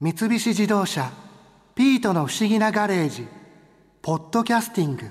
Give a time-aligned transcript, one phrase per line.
[0.00, 1.10] 三菱自動車
[1.74, 3.26] 「ピートの不思議なガレージ」
[4.00, 5.02] 「ポッドキャスティング」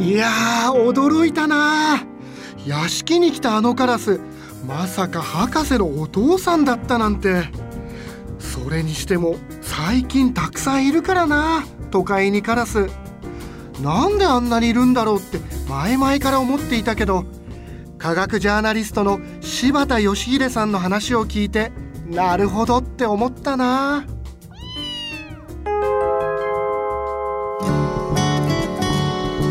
[0.00, 0.30] いや
[0.72, 2.04] 驚いたな。
[2.64, 4.20] 屋敷に来たあのカラス
[4.68, 7.50] まさか博士のお父さんだったなんて。
[8.38, 12.88] それにしても最近たくさんいるからな都会にカラス。
[13.82, 17.24] なんであんなにいるんだろうって前々から思っていたけど
[18.04, 21.72] 科学ジャーナリストの柴田義秀さんの話を聞いて
[22.06, 23.96] なるほどって思ったな。
[23.96, 24.02] あ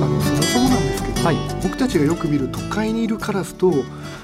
[0.08, 1.36] のそもそもなんですけど、はい。
[1.64, 3.73] 僕たちがよく見る都会にいるカラスと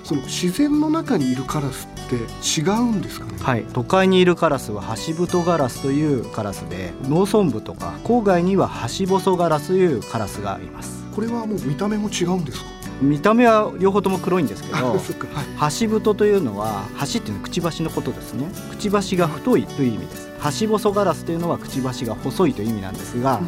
[0.04, 2.18] その自然の中にいるカラスって
[2.62, 3.32] 違うんですかね？
[3.40, 11.04] はい、都会にいるカラスはハシブトガラスというカラスで農村部とか郊外にはハシボソガラスというカラスがいます。
[11.16, 12.66] これはもう見た目も違うんですか？
[13.02, 14.99] 見た目は両方とも黒いんですけどはい。
[15.57, 18.48] ハシブトというのは橋っていうのはくちばしのことですね。
[18.70, 20.29] くちばしが太いという意味です。
[20.40, 23.41] ハシボソガラスというのはくちばしが細いという意味なんですが、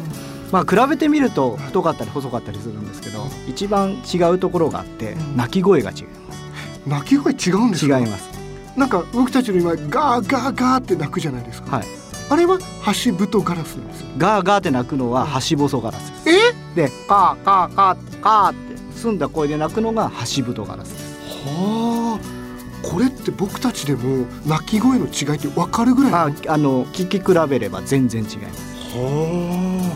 [0.50, 5.36] まあ比べてみると太かったり細かったりするんですけど一番違うところがあってうん。
[5.36, 6.04] 鳴き声が違い
[6.86, 8.30] ま鳴き声違うんです違います。
[8.76, 11.86] なんか僕たちの今ガーガーガーって鳴くじゃないですか、はい。
[12.30, 16.38] あれはハシブトガラスなんですよガーガーって鳴くのはハシボソガラスです。
[16.74, 16.74] え？
[16.74, 18.71] でカーカーカーカーって
[19.02, 22.88] 澄んだ声で鳴くのがハシブトガラスですはあ。
[22.88, 26.12] これって僕たちでも鳴き声の違いって分かるぐらい？
[26.12, 28.96] ああの聞き比べれば全然違います。
[28.96, 29.94] は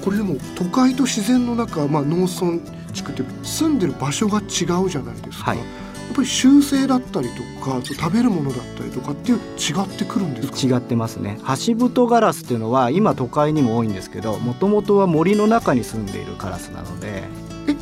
[0.00, 0.04] あ。
[0.04, 2.58] これでも都会と自然の中、まあ、農村
[2.92, 5.58] 地区って住んでる場所が違うじゃないですか、はい。
[5.58, 5.66] やっ
[6.14, 9.40] ぱり習性だったりとか食べるものだったりとかっていう違
[9.84, 10.76] ってくるんですか？
[10.76, 11.38] 違ってますね。
[11.42, 17.28] ハシブトガラスっていうのは今都会にも多いんですけどもともとは森の中に住んでいるカラスなのでえ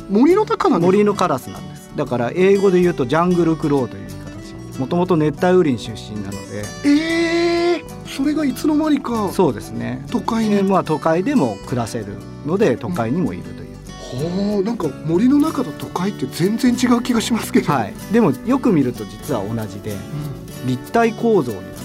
[0.09, 1.91] 森の中なんですか森のカラスなんです。
[1.95, 4.79] だから英語で言うとジャングルクローという言い方をします。
[4.79, 6.63] もともと熱帯雨林出身なので。
[6.85, 10.05] えー、それがいつの間にかそうですね。
[10.11, 10.55] 都会に。
[10.55, 17.93] でまあ都会でも暮らせるので都会にもいるという、はあなんか森の中と都会って全然違う気がしますけど、はい。
[18.13, 20.67] でもよく見ると実は同じでうん。
[20.67, 21.76] 立体構造に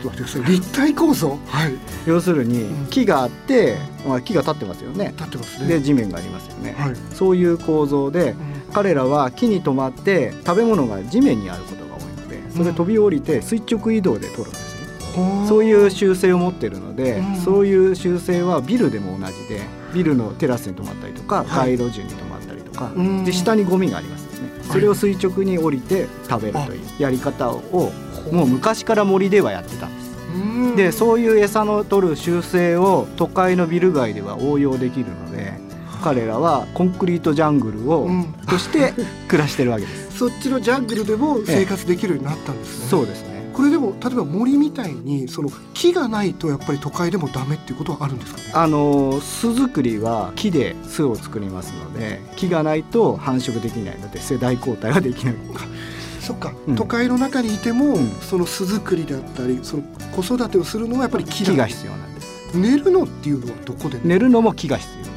[0.00, 0.54] ちょっと待ってください。
[0.54, 1.38] 立体構造？
[1.46, 1.74] はい。
[2.06, 2.86] 要するにうん。
[2.86, 3.76] 木があって、
[4.06, 5.12] まあ、木が立ってますよね。
[5.16, 5.68] 立ってますね。
[5.68, 8.72] で地面がありますよね、はい、そういう構造でうん。
[8.72, 14.86] 彼らは木に止まって食べ物が地面にあることが多いのでそれ飛び降りて垂直移動で取るんですね、
[15.22, 17.36] はあそういう習性を持ってるので、うん。
[17.36, 19.62] そういう習性はビルでも同じで
[19.94, 21.76] ビルのテラスに止まったりとかはい。
[21.76, 23.24] 街路樹に止まったりとか、うん。
[23.24, 27.92] で下にゴミがありますよねそれを垂直に降りて食べるというやり方を
[28.32, 30.16] もう昔から森ではやってたんです。
[30.34, 30.76] うん。
[30.76, 35.54] でそういう餌の取る習性を都会のビル街では応用できるので
[36.02, 38.32] 彼らはコンクリートジャングルを、うん。
[38.48, 38.92] として
[39.28, 40.06] 暮らしてるわけです。
[40.18, 48.44] そっちのジャングルでも生活できるようになったんですね、そうですねこれでも例えば森みたいにその木がないとやっぱり都会でもダメっていうことはあるんですかね？
[48.52, 53.98] あの巣作りは木で巣を作りますので木がないと繁殖できない。
[53.98, 55.34] ので世代交代はできない
[56.20, 56.74] そっか、うん。
[56.76, 58.10] 都会の中にいても、うん。
[58.20, 59.84] その巣作りであったりその
[60.14, 62.26] 子育てをするのはやっぱり木木が必要なんです。
[62.54, 64.42] 寝るのっていうのはどこで寝るの？
[64.42, 65.06] も木が必要。
[65.06, 65.15] あ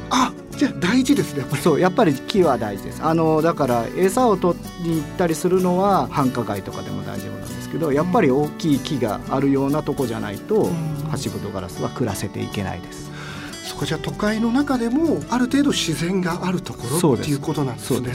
[0.60, 1.40] じゃあ大事ですね。
[1.40, 3.02] やっぱりそうやっぱり木は大事です。
[3.02, 10.74] あのだから餌を取りに行ったりするのは繁華街とかでも大丈夫なんですけどやっぱり大きい木があるようなとこじゃないと、うん。
[11.10, 13.10] ハシブトガラスは暮らせていけないです。
[13.70, 18.12] そこじゃあ都会の中でもある程度自然があるところっていうことなんですね。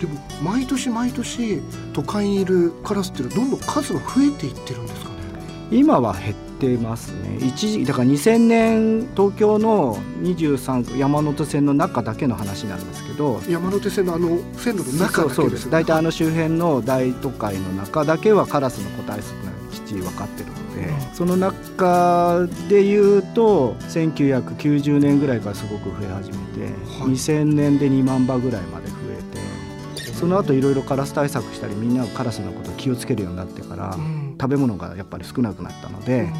[0.00, 1.60] でも毎年毎年
[1.92, 5.07] 都会にいるカラスっていうのはどんどん数が増えていってるんですか？
[5.07, 5.07] ね
[5.70, 7.38] 今は減ってますね。
[7.40, 13.40] 一時だから2000年東京の23区山手線の中だけの話なんですけど。
[13.48, 15.50] 山手線のあの線路の中だそうけですよね。
[15.50, 15.70] です。
[15.70, 21.14] 大体あの周辺の大都会の中だけはカラスの個体数がきっちり分かってるので、うん。
[21.14, 27.10] その中でいうと1990年ぐらいからすごく増え始めて、はい。
[27.10, 29.22] 2000年で2万羽ぐらいまで増え
[29.96, 36.30] てその後いろいろカラス対策したりみんながカラスのことを気をつけるようになってから、うん食べ物がやっぱり少なくなったので、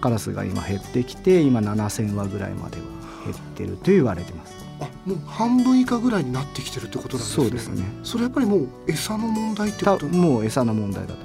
[0.00, 2.82] カラスが今減ってきて今7000羽ぐらいまでは
[3.24, 4.54] 減ってると言われてます。
[4.80, 7.44] あもう半分以下ぐらいになってきてるってことなんですね。
[7.44, 7.84] そうですね。
[8.04, 10.06] それやっぱりもう餌の問題ってたこと？
[10.06, 11.20] もう餌の問題だと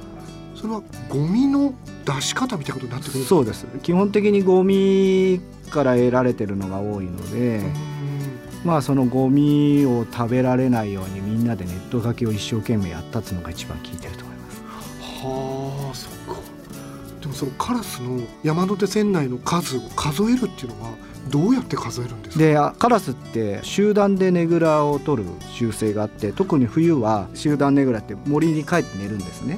[0.56, 1.74] それはゴミの
[2.06, 3.30] 出し方みたいなことになってくるんですか？
[3.30, 3.68] そうです。
[3.84, 7.74] 基本的にゴミから得られてるのが多いので、うん
[8.64, 14.33] まあそのゴミを食べられないようにみんなでネットがけを一生懸命やったっていうのが一番効いてると思います
[17.34, 20.92] もそのカラスの山手線内の数を数えるっていうのは
[21.30, 22.44] どうやって数えるんですか？
[22.44, 29.58] でカラスって集団でねぐらを取る習性があって特に冬は集団ねぐらって森に帰って寝るんですね。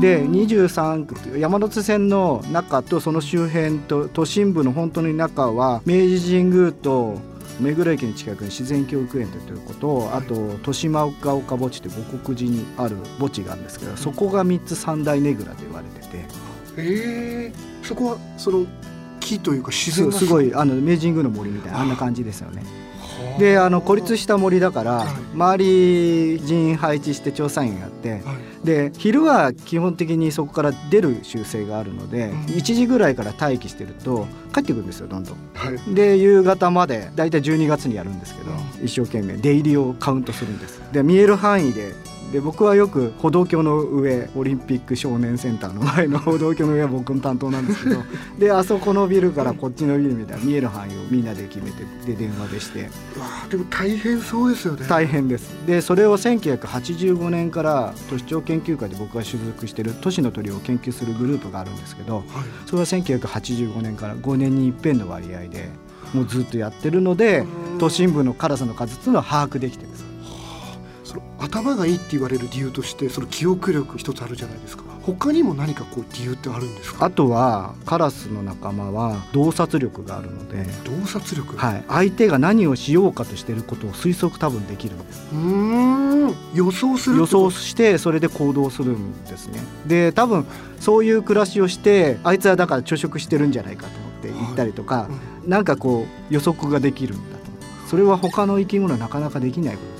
[0.00, 7.18] で23区山手線の中とその周辺と都心部の本当に中は明治神宮と
[7.60, 16.24] 目黒駅の近くに自然教育園ということと、あと豊島岡岡墓地という五国寺にある墓地があるんですけどそこが3つ三大ねぐらと言われてて。
[16.76, 18.66] えー、そこはその
[19.20, 22.62] 木というか自然すごいあの明治神宮の森みたいなあんな感じですよね。
[23.38, 28.22] であの孤立した森だから、周り人員配置して調査員やって、
[28.62, 35.36] で昼は基本的にそこから出る習性があるので、うん、1時ぐらいから待機してると帰ってくるんですよどんどん。
[35.54, 38.50] はい、で夕方まで大体12月にやるんですけど、
[38.82, 40.80] 一生懸命出入りをカウントするんです。
[40.92, 41.92] で見える範囲で
[42.32, 48.02] で僕はよく歩道橋の上オリンピック少年センターの前の 歩道橋の上は僕の担当なんですけど
[48.38, 52.82] であそこのビルからこっちのビルみたいな見える範囲をみんなで決めてで電話でして。
[52.82, 52.88] わ
[53.48, 54.86] でも大変そうですよね。
[54.88, 55.54] 大変です。
[55.66, 62.24] でそれを1985年から都市長研究会で僕が所属してる都市の鳥を研究するグループがあるんですけど、はい、
[62.66, 65.68] それは1985年から5年に一遍の割合で
[66.12, 67.44] もうずっとやってるので
[67.78, 70.13] 都心部のカラスの数っていうのは把握できてるんです
[71.38, 74.84] 頭がいいって言われる理由としてその記憶力一つあるじゃないですか。
[75.02, 77.04] 他にも何かこう理由ってあるんですか？
[77.04, 81.56] あとはカラスの仲間は洞察力があるので洞察力？
[81.58, 81.84] はい。
[81.88, 85.26] 相手が何をしようかとしていることを推測多分できるんです。
[85.34, 86.34] うん。
[86.54, 89.60] 予想する予想してそれで行動するんですね。
[89.86, 90.46] で多分
[90.80, 95.12] そういう暮らしをしてあいつはだから朝食してるんじゃないかと思って言ったりとか、はい
[95.44, 97.44] うん、なんかこう予測ができるんだと。
[97.88, 99.93] それは他の生き物はなかなかできないこと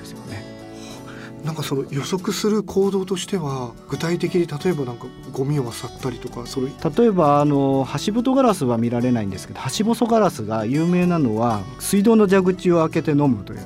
[1.45, 13.57] なんかその予測する行動としては具体的に例えばなんかゴミを漁ったりとかそれ例えばあのハシブトガラスは見られないんですけどハシボソガラスが有名なのは水道の蛇口を開けて飲むとい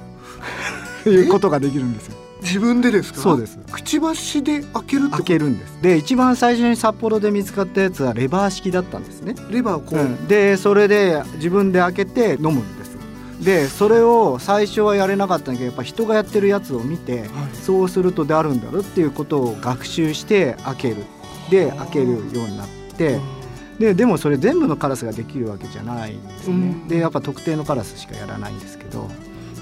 [1.06, 2.16] ういうことができるんですよ。
[2.40, 3.20] 自分でですか？
[3.20, 3.58] そうです。
[3.70, 5.82] くちばしで開ける開けるんです。
[5.82, 9.34] で一番最初に札幌で見つかったやつはレバー式だったんですね。
[9.50, 12.60] レバーをこう、うん、でそれで自分で開けて飲む。
[12.60, 12.77] ん
[13.40, 21.04] でそれを最初はやれなかったんだけどやっぱ人がやってるやつを見て、はい、そうするとであるんだろうっていうことを学習して開ける。
[21.50, 23.18] で開けるようになって
[23.78, 26.54] ででもそれ全部のカラスができるわけじゃないんですね。
[26.54, 29.08] うん、でやっぱ特定のカラスしかやらないんですけど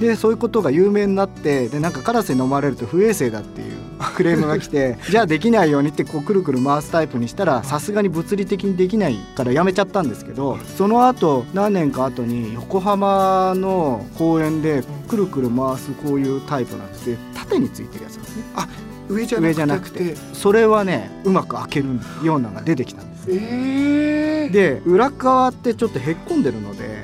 [0.00, 3.76] でそういうことが有名になってでなんかカラスに飲まれると不衛生だっていう
[4.14, 18.43] クレームが来て じゃあできないようにってこうくるくる回すタイプにしたらさすがに物理的にできないからやめちゃったんですけどその後何年か後に横浜の公園でくるくる回すこういうタイプなんです縦についてるやつなんですね。
[18.54, 18.69] あ
[19.08, 21.88] 上じゃなくてそれはねうまく開ける
[22.25, 23.26] ようなのが出てきたんです。
[23.31, 26.95] えー、で裏側ってちょっとへっこんでるので、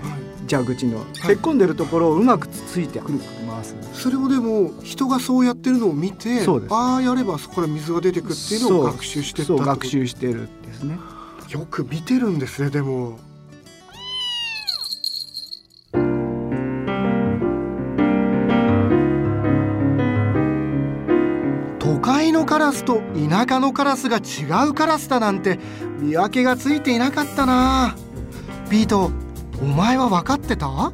[0.52, 3.20] 蛇口の、へっこんでるところをうまくつついてくる
[3.94, 10.99] それをでも人がそうやってるのを見てああやればそこから水が出てくっていうのを学習してそう学習してるんですね。
[11.49, 13.19] よく見てるんですねでも。
[21.78, 25.58] 都会のカラスと田舎のカラスが違うカラスだなんて
[26.00, 27.96] 見分けがついていなかったな。
[28.70, 29.21] ビート
[29.62, 30.93] お前は分かってた？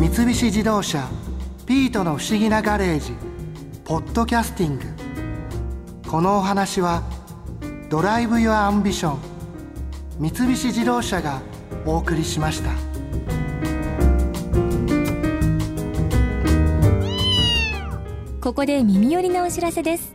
[0.00, 1.06] 三菱自動車
[1.66, 3.12] ピートの不思議なガレージ
[3.84, 4.86] ポッドキャスティング。
[6.10, 7.02] このお話は
[7.90, 9.18] Drive Your Ambition
[10.18, 11.42] 三菱自動車が
[11.84, 12.70] お送りしました。
[18.40, 20.14] ここで耳寄りなお知らせです。